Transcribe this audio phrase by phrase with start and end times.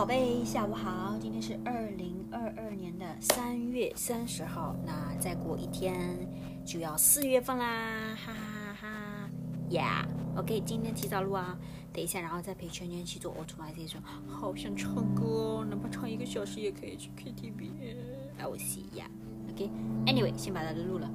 [0.00, 1.14] 宝贝，下午好。
[1.20, 6.16] 今天是二零二二年的三月三十号，那再过一天
[6.64, 8.40] 就要四月份啦，哈哈
[8.72, 9.30] 哈哈
[9.68, 11.54] ！Yeah，OK，今天提早录啊，
[11.92, 13.98] 等一下然后再陪圈圈去做 automation。
[14.26, 17.70] 好想唱歌，哪怕唱一个小时也可以去 KTV。
[18.38, 21.10] I will see ya，OK？Anyway，先把它录了。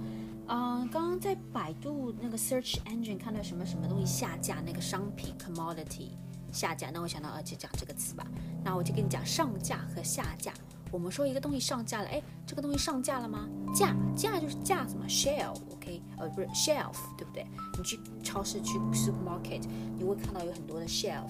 [0.47, 6.09] 嗯，刚刚在百度那个 search engine 看到什么什么东西下架，那个商品 commodity。
[6.55, 8.25] 下架，那我想到呃，就讲这个词吧。
[8.63, 10.53] 那我就跟你讲上架和下架。
[10.91, 13.49] 我们说一个东西上架了，哎，这个东西上架了吗？
[13.75, 17.45] 架架就是架子嘛，shelf，OK，呃，不是 shelf，对不对？
[17.77, 21.29] 你去超市去 supermarket，你会看到有很多的 shelf，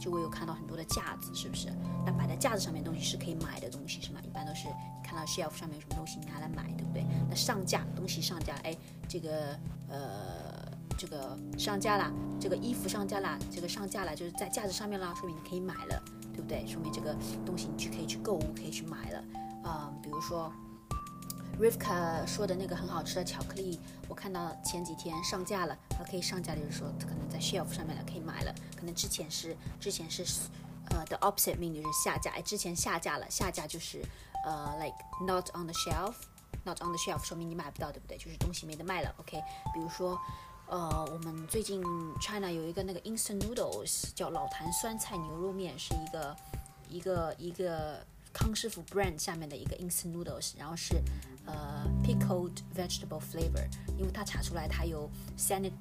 [0.00, 1.68] 就会有看到很多的架子，是不是？
[2.06, 4.20] 那摆在架子上面东西是可以买的东西，是吗？
[4.24, 4.66] 一般都是
[5.04, 7.04] 看到 shelf 上面有什么东西你拿来买，对不对？
[7.28, 8.74] 那上架东西上架，哎，
[9.06, 10.61] 这个呃。
[11.02, 16.00] 这个上架了，这个衣服上架了，这个上架了，就是在架子上面了，说明你可以买了，
[16.32, 16.64] 对不对？
[16.64, 17.12] 说明这个
[17.44, 19.24] 东西你去可以去购物，可以去买了。
[19.64, 20.52] 啊，比如说
[21.60, 28.54] Rivka 说的那个很好吃的巧克力，我看到前几天上架了，它可以上架，就是说它可能在 shelf 上面了，可以买了。
[28.78, 30.24] 可能之前是之前是
[30.90, 34.00] 呃 the opposite mean 就是下架，哎，之前下架了，下架就是
[34.46, 34.94] 呃 like
[35.26, 38.16] not on the shelf，not on the shelf 说明你买不到，对不对？
[38.16, 39.12] 就是东西没得卖了。
[39.18, 39.42] OK，
[39.74, 40.16] 比如说。
[40.72, 41.82] 呃，我们最近
[42.18, 46.36] China 有一个那个 instant noodles，叫老坛酸菜牛肉面，是一个
[46.88, 50.96] 一个一个康师傅 brand 下面的一个 instant noodles，然后是
[51.44, 55.72] 呃 pickled vegetable flavor，因为它查出来它有 sanit，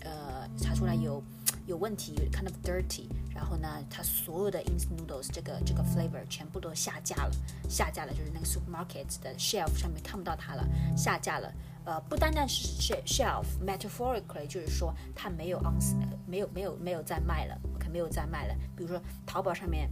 [0.00, 1.22] 呃查出来有
[1.66, 7.30] 有问题，kind of dirty，然后呢，它所有的 instant noodles 这个这个 flavor 全部都下架了，
[7.68, 11.52] 下架了，就是那个 supermarket 的 shelf 上面看不到它了，下架了。
[11.88, 15.78] 呃，不单单是 shelf，metaphorically 就是说它没有 on，
[16.26, 18.54] 没有没有没有在卖了，OK，没有在卖了。
[18.76, 19.88] 比如说淘宝上面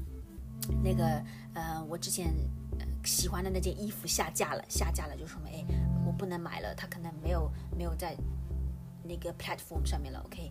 [0.85, 1.05] 那个，
[1.55, 2.35] 呃，我之前
[3.03, 5.65] 喜欢的那件衣服下架了，下架了就说明哎，
[6.07, 8.15] 我不能买了，它可能没有没有在。
[9.07, 10.51] 那个 platform 上面了，OK，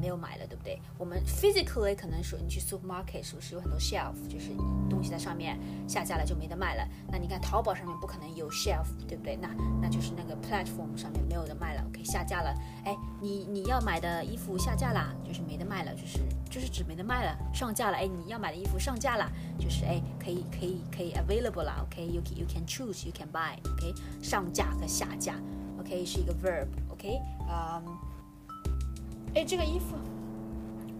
[0.00, 0.78] 没有买了，对不对？
[0.98, 4.50] 我们 physically 可能说你去 supermarket 是不是有很多 shelf，就是
[4.88, 5.58] 东西在上面
[5.88, 6.86] 下架了就没得卖了？
[7.10, 9.36] 那你看淘宝上面不可能有 shelf，对不对？
[9.36, 9.48] 那
[9.80, 12.54] 那就是那个 platform 上面没有的卖了，OK，下架了。
[12.84, 16.18] 哎，你你要买的衣服下架了，就是没得卖了，就是
[16.50, 17.96] 就是指没得卖了，上架了。
[17.96, 25.40] 哎，你要买的衣服上架了，就是哎可以可以可以 available 了，OK，you can you can choose you can buy，OK，上架和下架
[25.78, 27.18] ，OK 是一个 verb，OK。
[27.48, 27.98] 嗯，
[29.34, 29.96] 哎，这个衣服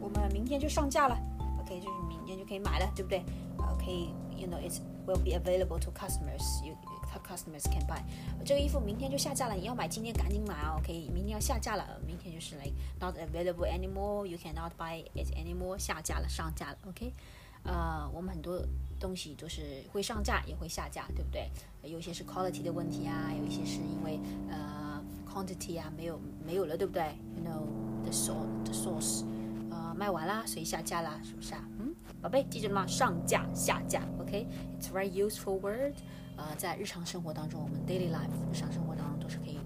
[0.01, 1.19] 我们明天就上架了。
[1.61, 3.23] OK，就是明天就可以买了，对不对
[3.59, 6.65] ？OK，you know it will be available to customers.
[6.65, 6.77] You
[7.27, 8.03] customers can buy.
[8.45, 10.77] 这个衣服明天就下架了，你要买今天赶紧买啊。
[10.79, 14.27] OK，明天要下架了，明天就是 like not available anymore.
[14.27, 15.79] You cannot buy it anymore.
[15.79, 16.79] 下架了，上架了。
[16.87, 17.13] OK，
[17.65, 18.61] 呃，我们很多
[19.01, 21.51] 东西都是会上架也会下架，对不对？
[21.83, 24.21] 有些是 quality 的问题啊，有一些是因为
[24.51, 24.86] 呃。
[25.27, 27.03] Quantity 啊，没有没有了，对不对
[27.37, 27.67] ？You know
[28.05, 29.25] the source the source，
[29.71, 31.63] 呃，卖完啦，所以下架啦，是不是啊？
[31.79, 32.87] 嗯，宝贝，记住了吗？
[32.87, 35.95] 上架下架，OK？It's very useful word，
[36.37, 39.59] 呃，在日常生活当中，我们 daily life 日常生活当中都是可以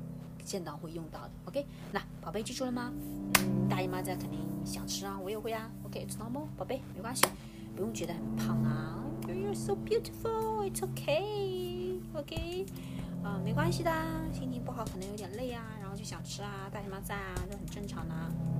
[0.44, 1.66] 见到会用到的，OK？
[1.92, 2.92] 那宝贝记住了吗？
[3.40, 7.24] 嗯，大姨妈在肯定想吃啊，我也会啊，OK？It's normal，宝贝，没关系，
[7.76, 12.66] 不用觉得很胖啊，You're so beautiful，It's OK，OK
[13.22, 13.90] 呃，没关系的，
[14.32, 18.14] 心情不好可能有点累啊，然后就想吃啊，大姨妈在啊，都很正常的。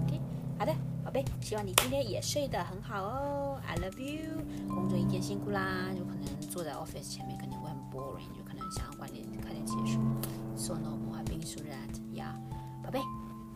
[0.05, 0.21] OK，
[0.59, 3.61] 好的，宝贝，希望你今天也睡得很好哦。
[3.67, 10.01] I love you，工作一天辛苦啦，就可能坐在 office 前面肯定会很 boring，就可能想要快点快点结束。
[10.57, 11.99] So normal, I've been through that.
[12.13, 12.35] Yeah，
[12.83, 12.99] 宝贝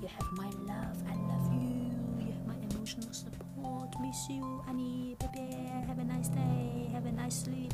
[0.00, 1.92] ，You have my love, I love you.
[2.18, 3.90] You have my emotional support.
[4.00, 5.54] Miss you, honey, baby.
[5.86, 6.90] Have a nice day.
[6.94, 7.72] Have a nice sleep.